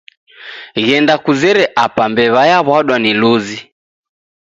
[0.85, 3.59] Ghenda kuzere Apa mbew'a yawa'dwa ni luzi